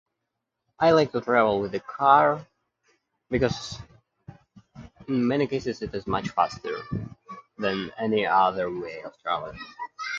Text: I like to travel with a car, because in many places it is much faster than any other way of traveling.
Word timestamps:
I 0.79 0.91
like 0.93 1.11
to 1.11 1.21
travel 1.21 1.61
with 1.61 1.75
a 1.75 1.79
car, 1.79 2.45
because 3.29 3.77
in 5.07 5.27
many 5.27 5.45
places 5.45 5.81
it 5.83 5.93
is 5.93 6.07
much 6.07 6.29
faster 6.29 6.81
than 7.59 7.91
any 7.99 8.25
other 8.25 8.69
way 8.71 9.01
of 9.05 9.13
traveling. 9.21 9.59